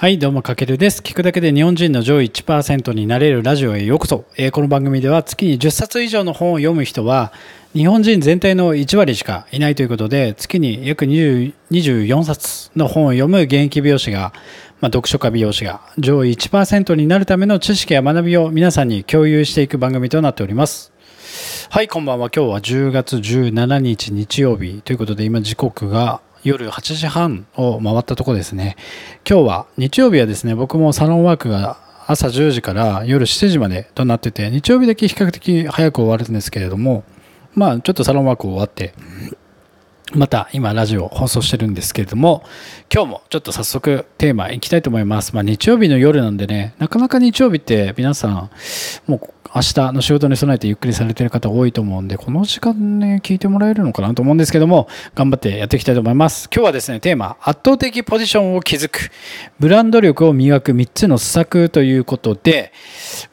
[0.00, 1.02] はい、どうも、かけるです。
[1.02, 4.24] 聞くだけで日本人の上位1%になれるラジオへようこそ。
[4.38, 7.34] えーこの番組では月に10冊以上の本を読む人は、
[7.74, 14.32] 日本人全体の1割しかいないということで、月に約20 24冊の本を読む現役美容師が、
[14.80, 20.94] まあ、読書家美容師が上位1%になるための知識や学びを皆さんに共有していく番組となっております。
[21.68, 22.30] はい、こんばんは。
[22.34, 28.76] 今日は10月17日日曜日ということで、今時刻が夜8時半を回ったとこですね。
[29.28, 37.04] 今日は日曜日はですね、僕もサロンワークが朝10時から夜7時までとなってて、日曜日だけ比較的早く終わるんですけれども、
[37.54, 38.94] まあちょっとサロンワーク終わって、
[40.14, 42.42] また今ラジオ放送してるんですけれども、
[42.92, 45.34] 今日もちょっと早速テーマいきたいと思います。
[45.34, 48.50] まあ日曜日の夜なんでね、なかなか日曜日って皆さん、
[49.06, 56.48] もう明日の仕事に備えてゆっくりされてる方多いと思うんで、この時間ね、聞いてもらえるのかなと思うんですけども、頑張ってやっていきたいと思います。
[56.54, 59.10] 今日はですね、テーマ、圧倒的ポジションを築く、
[59.58, 62.72] ブランド力を磨く3つの施策ということで、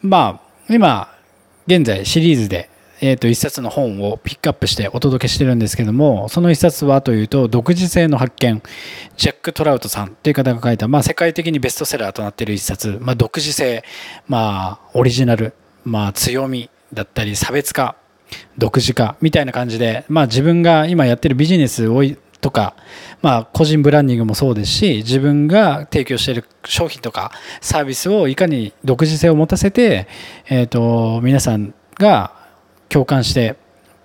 [0.01, 1.13] まあ、今、
[1.67, 8.63] 現在シリーズで、えー、と一冊の本をピックアップしてお届けしてるんですけどもその一冊はというと独自性の発見。
[9.17, 13.83] ジャック・トラウトさんという方が書いた、まあ、世界的にベストセラーとなっている一冊、まあ、独自性、
[14.27, 15.53] まあ、オリジナル、
[15.87, 17.95] まあ、強みだったり差別化
[18.57, 22.03] 独自化みたいな感じで、まあ、自分が今やってるビジネスを
[22.41, 22.75] とか、
[23.21, 30.07] まあ、個人ブランディングもそうですし自分が提供している商品とかサービスをいかに独自性を持たせて、
[30.49, 32.33] えー、と皆さんが
[32.89, 33.55] 共感して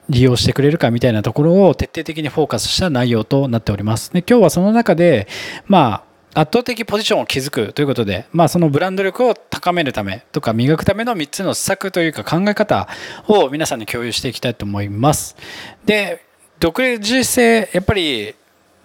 [0.09, 4.13] 利用してくれるかみたいなところを徹底的にフォーカスした内容となっております。
[4.13, 5.29] で今日はその中で、
[5.67, 12.89] まあ、圧倒的ポジションを築くということで、まあ、そのブランド力を高めるためとか磨くための3つの施策というか考え方
[13.29, 15.37] を皆さんに共有していきたいと思います。
[15.85, 16.25] で
[16.59, 18.35] 独自性やっぱり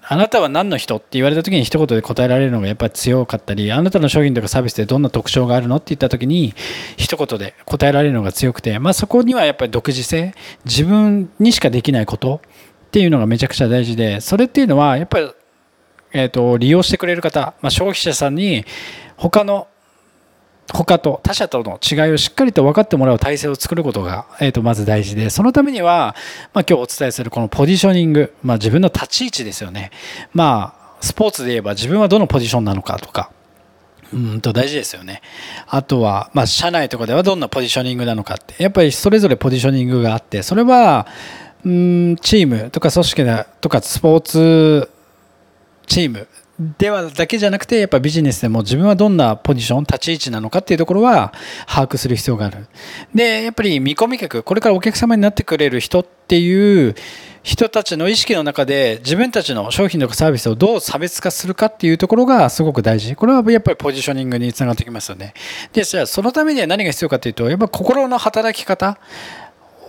[0.10, 6.54] あなたは何の人って言われた時に一言で答えられるのがやっぱり強かったりあなたの商品とかサービスでどんな特徴があるのって言った時に
[6.96, 10.34] 一言で答えられるのが強くて、まあ、そこにはやっぱり独自性
[10.64, 12.42] 自分にしかできないこと
[12.88, 15.30] っていうのがめちゃくちゃ大事でそれっていうのはやっぱり、
[16.14, 18.66] えー、と利用してくれる方、まあ、消費者さんに
[19.16, 19.68] 他の
[20.74, 26.16] 他と他者との違いをしっかりと分かってもらう体制を作ることが、えー、とまず大事でそのためには、
[26.54, 29.92] まあ、今日お伝えするこのポジショニング、まあ、自分の立ち位置ですよね。
[30.34, 33.32] まあスポーツで言えば自分はどのポジションなのかとか
[34.14, 35.22] うんと大事ですよね。
[35.68, 41.08] あとは、まあ、社内とかではどんなポジショニングなのかってやっぱりそれぞれポジショニングがあってそれは
[41.66, 44.90] うんチームとか組織だとかスポーツ
[45.88, 46.28] チーム。
[46.60, 51.32] ではだけじゃなくてやっぱビジネスでも自分はどんなポジション立ち位置なのかっていうところは
[51.68, 52.66] 把握する必要がある。
[53.14, 56.96] でやっぱり見込み客これからお客様になってくれる人っていう
[57.44, 63.16] 人たちの意識の中で自分たちの商品とかサービスをどう差別化するかっていうところがすごく大事。
[63.16, 65.36] これはやっぱりポジショニングにつながってきますよね。
[65.74, 68.98] でじゃあそのためには何が必要かというとやっぱ心の働き方。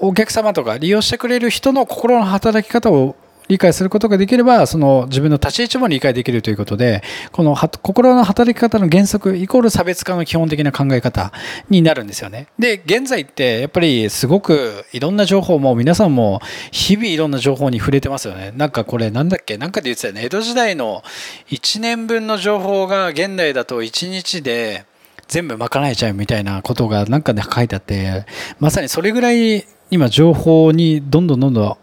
[0.00, 3.16] お客様とか利用してくれる人の心の働き方を
[3.48, 11.32] 理解することができればその自分の立ち位置も理解できるということでこの心の働き方の原則イコール差別化の基本的な考え方
[11.70, 12.48] になるんですよね。
[12.58, 18.52] で現在ってやっぱりすごくいろんな情報も皆さんも日々いろんな情報に触れてますよね。
[18.56, 20.24] なんかこれなんだっけなんかで言ってたよね。
[20.24, 21.02] 江戸時代の
[21.48, 24.84] 1年分の情報が現代だと1日で
[25.28, 28.24] 全部賄えちゃうみたいなことがなんかで書いてあって
[28.58, 31.76] まさにそれぐらい今情報にどんどんどんどん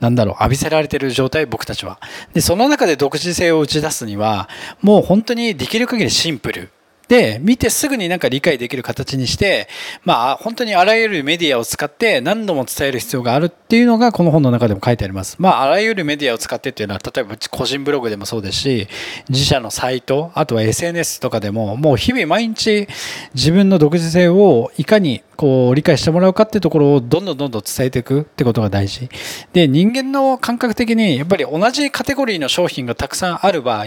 [0.00, 2.00] なんだろう浴びせられてる状態僕たちは。
[2.32, 4.48] でその中で独自性を打ち出すには
[4.82, 6.70] もう本当にできる限りシンプル。
[7.08, 9.68] で見てすぐになんか理解できる形にして
[10.04, 15.36] まあ本当にあらゆるメディアを使って何度も伝える必要があるっていうのがこの本の中でも書いてあります。
[15.38, 18.88] まああらゆるメディアを使ってっていうのは例えば個人ブログでもそうですし
[19.28, 22.88] 自社のサイトあとは SNS とかでももう日々毎日
[23.34, 29.08] 自分の独自性をいかにこう理解してもらうかっていうところをどんどんどんどん伝えていくってことが大事。
[29.52, 33.86] で人間の感覚的にやっぱり同じカテゴリーの商品がたくさんある場合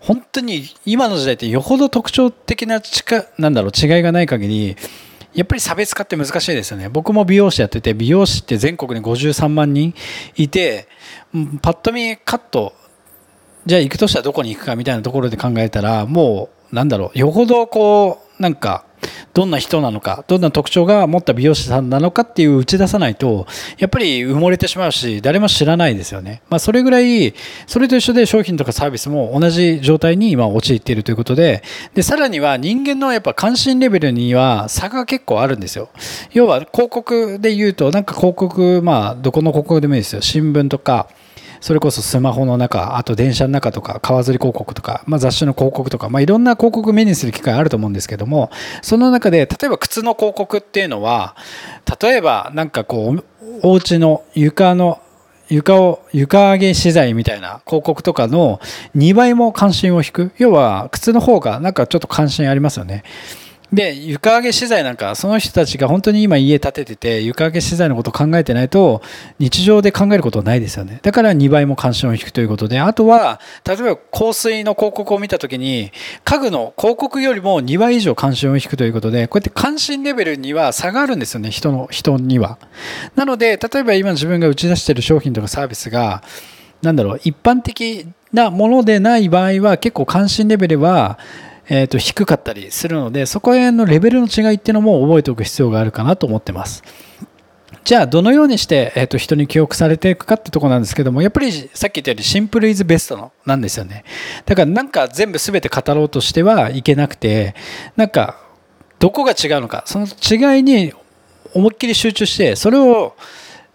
[0.00, 4.76] 本当に今の時代ってよほど特徴的な近なんだろう違いがない限り
[5.34, 6.90] やっぱり差別化って難しいですよね。
[6.90, 9.94] 僕も美容師やってて美容師って全国に53万人
[10.36, 10.88] いて
[11.62, 12.74] パッと見カット
[13.64, 18.84] じゃあ行くとしたらどこに行くかみたいなところで考えたらもうなんだろうよほどこうなんか
[19.34, 23.46] どんな人なのかどんな特徴が持った美容師さんなのかっていう打ち出さないと
[23.78, 27.34] やっぱり埋もれてしまうし誰も知らないですよね、まあ、それぐらい
[27.66, 31.62] それと一緒で商品とかサービスも同じ状態に今陥っているということで
[31.94, 35.90] でさらには人間のやっぱ関心レベルには差が結構あるんですよ。
[36.32, 40.22] 要は広告で言うとなんか広告まあどこの広告でもいいですよ。
[40.22, 41.08] 新聞とか
[41.62, 48.50] それこそスマホの中あと電車の中とか川釣り広告とか、まあ、雑誌の広告とか、まあ、いろんな広告目にする機会あると思うんですけども
[48.82, 51.36] その中で例えば靴の広告っていうのは
[52.00, 53.24] 例えばなんかこう
[53.62, 55.00] お家の床の
[55.48, 58.60] 床を床上げ資材みたいな広告とかの
[58.96, 60.32] 2倍も関心を引く。
[60.38, 63.04] 要は靴の方がなんかちょっと関心ありますよね。
[63.72, 69.00] で床上げ資材なんかその人たちが本当に今家建ててて床上げ資材のことを考えてないと
[69.38, 71.00] 日常で考えることはないですよね。
[71.02, 75.90] だから2倍も関心を引くということであとは例えば香水の広告を見た時に
[76.24, 82.58] 家具の広告よりも2倍以上関心を引くということでこうやって関心レベルには差があるんですよね人の人には。
[83.16, 86.22] なので例えば今自分が打ち出している商品とかサービスが
[86.82, 91.18] なんだろう一般的なものでない場合は結構関心レベルは
[91.74, 96.82] えー、と低かったりするのでそこへのレベルの違いっていうのも覚えておく必要があるかなと思ってます。
[97.84, 104.04] じゃあどのようにして、えー、と人に記憶されていくかってとこなんですけどもやっぱりさっき言ったようにシンプルイズベストのなんですよね
[104.44, 107.56] だからなんか全部全て語ろうとしてはいけなくて
[107.96, 108.40] なんか
[109.00, 110.92] どこが違うのかその違いに
[111.54, 113.16] 思いっきり集中してそれを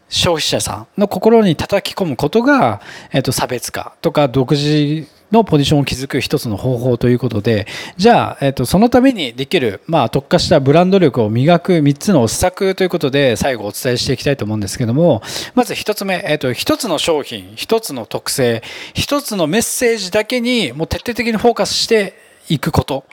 [0.07, 2.79] 消費者さんの心に叩き込むことが、
[3.11, 15.21] えー、と差別化とか独自のポジションを築く一つの方法ということでじゃあ、えー、とそのためにできる、まあ、特化したブランド力を磨く3つの施策ということで最後お伝えしていきたいと思うんですけども
[15.55, 18.63] まず1つ目、えー、と1つの商品1つの特性
[18.93, 22.15] 1つのメッセージだけにもう徹底的にフォーカスして
[22.49, 23.03] いくこと。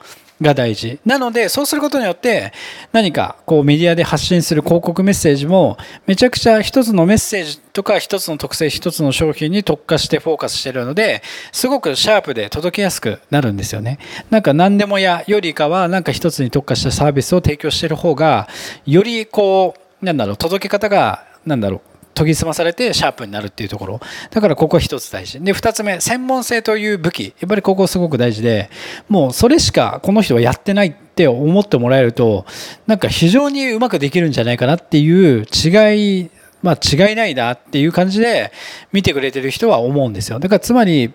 [0.41, 0.99] が大事。
[1.05, 2.53] なので、そうすることによって、
[2.93, 5.77] 何かこうメディアで発信する広告メッセージも、
[6.07, 11.23] めちゃくちゃ一つのメッセージとか一つの特性、一つの商品に特化してフォーカスしてるので、
[11.53, 13.99] すごくシャープで届けやすくなるんですよね。
[14.31, 18.49] なんか何でもやよりかは、なんか一つに特化したサービスを提供してる方が、
[18.87, 24.01] よりこう、なんだろう、届け方が、なんだろう、研ぎ澄まされてシャープになるっていうところ。
[24.31, 25.41] だからここ一つ大事。
[25.41, 27.35] で二つ目専門性という武器。
[27.41, 28.71] やっぱりここすごく大事で
[29.09, 32.47] もうそれしかこの人はやってないって思ってもらえると
[32.87, 36.31] なんか非常にうまくできるんじゃないかなっていう違い
[36.63, 38.53] まあ違いないなっていう感じで
[38.93, 40.39] 見てくれてる人は思うんですよ。
[40.39, 41.13] だからつまり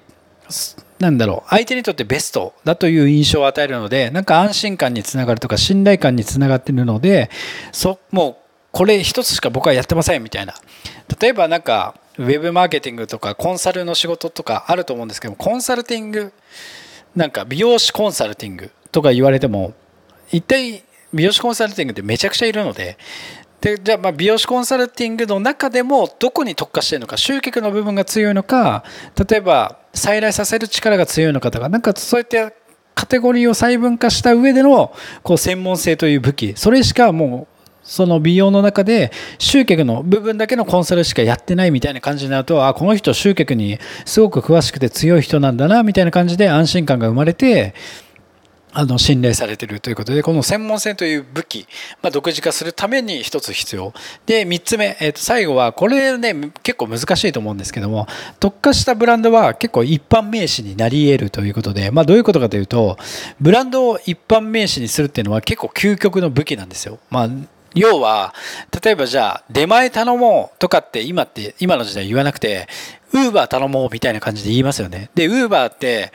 [0.99, 7.29] なんだろう相手にとってベストだという印象を与えるのでなんか安心感につながるとか信頼感につながっているので
[7.71, 10.53] そもうこれ一つしか僕はやってませんみたいな。
[11.19, 16.33] 例えばなんかウェブマーケティングとかコンサルの仕事とかあると思うんですけどコンサルティング
[17.15, 19.73] なんか美容師コンサルティングとか言われても
[20.31, 20.83] 一体
[21.13, 22.97] 美容師コンサルティングってめちゃくちゃいるので
[23.61, 28.83] でじゃあまあ美容師コンサルティングの中でもどこに特化しているのか集客の部分が強いのか
[29.29, 32.51] 例えば再来させる力が強いのかとかなんかそういった
[32.95, 34.93] カテゴリーを細分化した上での
[35.23, 36.53] こう専門性という武器。
[36.57, 37.48] それしかもう
[37.89, 47.73] その美容の中で集客の部分だけのコンサルしかやってないみたいな感じになるとあこの人集客にすごく詳しくて強い人なんだなみたいな感じで安心感が生まれて
[48.71, 51.67] あの信頼されているということでこの専門性という武器、
[52.03, 53.93] まあ、独自化するために一つ必要
[54.27, 58.05] で3つ目、えー、と最後はこれね結構難しいと思うんですけども
[58.39, 62.97] 特化したブランドは結構一般名詞になり得るということで、まあ、どういうことかというと
[63.39, 66.99] ブランドを一般名詞にするっていうのは結構究極の武器なんですよ。
[67.09, 67.29] まあ
[67.75, 68.33] 要は、
[68.83, 72.67] 例えばじゃあ、出前頼もうとかって今って、今の時代言わなくて、
[73.13, 75.09] ウーバー頼もうみたいな感じで言いますよね。
[75.15, 76.11] で、ウーバーって、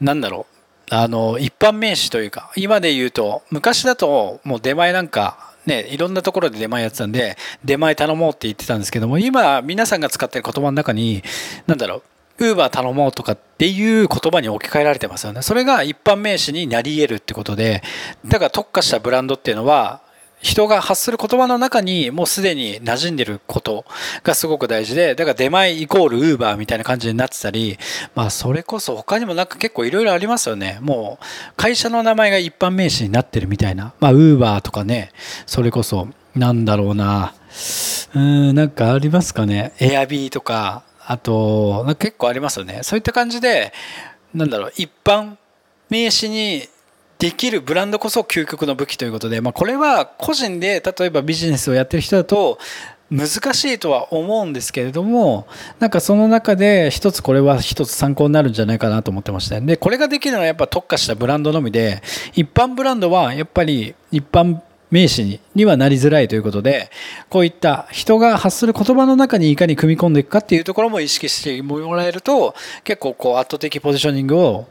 [0.00, 0.46] なんだろ
[0.90, 11.22] う、あの、一般名詞というか、今で言うと、昔だともう出前なんか、ね、いろんなところで出前やってたんで、出前頼もうって言ってたんですけども、今、皆さんが使ってる言葉の中に、
[11.66, 12.02] なんだろう、
[12.48, 15.42] ウーバー頼もうとかっていう言葉に置き換えられてますよね。
[15.42, 17.82] それが一般名詞になり得るってことで、
[18.26, 20.00] だから特化したブランドっていうのは、
[20.42, 23.84] 人が発する言葉の中にもうすでに馴染んでること
[24.22, 27.78] がすごく大事でだから出前イコールウーバーみたいな感じになってたり
[28.14, 30.78] まあそれこそ他にもなんか結構いろいろありますよね。
[30.80, 31.24] もう
[31.56, 33.92] 会社の名前が一般名詞になってるみたいな。
[34.00, 35.12] まあウーバーとかね。
[35.46, 37.34] それこそなんだろうな。
[38.14, 39.72] うんなんかありますかね。
[39.78, 40.84] エアビーとか。
[41.06, 42.80] あと結構ありますよね。
[42.82, 43.72] そういった感じで
[44.32, 44.72] なんだろう。
[44.76, 45.36] 一般
[45.88, 46.68] 名詞に
[47.20, 52.58] できるブランドこそ究極の武器ということで、まあ、これは個人で例えばビジネスをやってる人だと
[53.10, 55.46] 難しいとは思うんですけれども
[55.80, 64.60] なんかその中で一つこれは一つ参考になるんじゃないかなと思ってましたでこれができるのはやっぱ特化したブランドのみで一般ブランドはやっぱり一般
[64.90, 66.90] 名詞ににはなりづらいということで
[67.28, 74.68] こういった人が発する言葉の中にいかに組み込んでいくかっていうところも意識してもらえると結構こう圧倒的ポジショニングを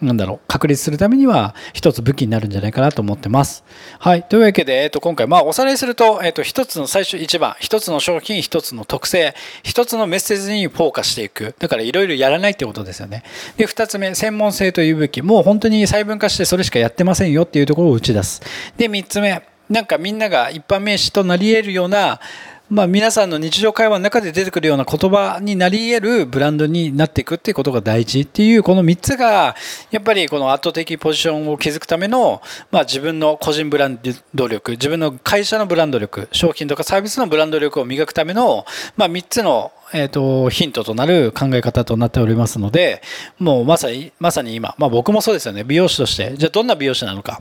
[0.00, 3.64] なんだろう、確立するためには一つ武器になるんじゃないかなと思ってます。
[3.98, 4.22] はい。
[4.24, 11.54] というわけで、えっと、今回、まあ、おさらいすると、えっと、一つの最初一番、一つの商品、一つの特性、一つのメッセージにフォーカスしていく。
[11.58, 13.22] だから、いろいろやらないってことですよね。
[13.56, 15.22] で、二つ目、専門性という武器。
[15.22, 18.42] もう本当に細分化してそれしかやってませんよっていうところを打ち出す。
[18.76, 22.20] で、三つ目、なんかみんなが一般名詞となり得るような、
[22.68, 29.54] まあ、皆さんの日常会話の中で出てくるような言葉になり得るブランドになっていくっていうことが大事っていうこの3つが
[29.92, 32.42] やっぱりこの圧倒的ポジションを築くための、
[32.72, 34.00] まあ、自分の個人ブラン
[34.34, 38.64] ド力自分の会社のブランド力商品とかサービスのブランド力を磨くための、
[38.96, 43.02] まあ、3つのえーと、ヒントとなる考え方となっておりますので
[43.38, 45.62] もうまさにまさに今、まあ、僕もそうですよね。
[45.62, 46.34] 美容師として。
[46.36, 47.40] じゃあどんな美容師なのか。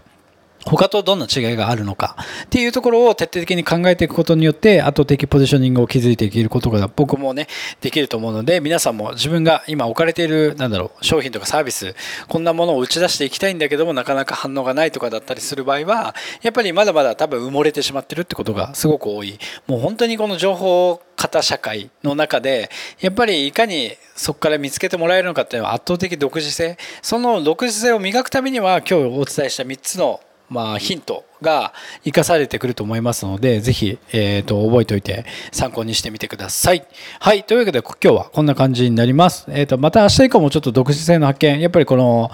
[0.65, 7.47] 他とどんな違いがあるのかっていうところを徹底的に考えていくことによって圧倒的ポジショニングを築いていけることが僕もね
[7.81, 11.95] できると思うので皆さんも自分が今置かれているなんだろう商品とかサービス
[12.27, 19.37] こんなものを打ち出していきたいんだけどもなかなか反応がないとかだったりする場合はやっぱりまだまだ多分埋もれてしまってるってことがすごく多い。
[19.67, 22.69] もう本当にこの情報型社会の中で
[22.99, 26.77] やっぱりいかにそこから見つけてもらえるのかっていうのは圧倒的独自性。
[27.01, 31.25] その独自性を磨くためには今日お伝えした3つのまあ、ヒント。
[31.41, 31.73] が
[32.03, 36.85] 生かされてくると思いますので、ぜひ、えっ、ー、と、覚えておいて参考にしてみてください。
[37.19, 37.43] はい。
[37.43, 39.45] というわけで、今日はこんな感じになります。
[39.49, 42.31] えっ、ー、と、また明日以降もちょっと独自性の発見、やっぱりこの、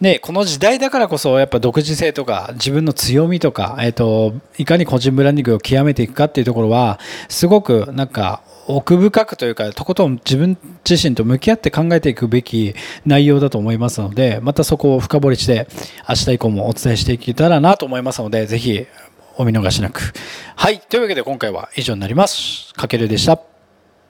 [0.00, 6.98] ね、この時代だからこそ、やっぱ独自性とか、自分の強みとか、えっ、ー、と、いかに個人ブランディングを極めていくかっていうところは、
[7.28, 10.56] すごくなんか、奥深くというか、とことん自分
[10.88, 12.74] 自身と向き合って考えていくべき
[13.04, 15.68] 内容だと思いますので、またそこを深掘りして、
[16.08, 18.86] 明日以降もお伝えしていけたらなと思いますので、ぜひ
[19.36, 20.12] お見逃しなく。
[20.56, 20.80] はい。
[20.80, 22.74] というわけで今回は以上になります。
[22.74, 23.40] かけるでした。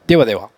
[0.07, 0.51] ではでは。